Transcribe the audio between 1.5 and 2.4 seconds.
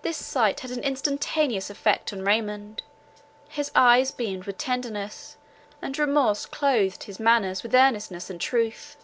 effect on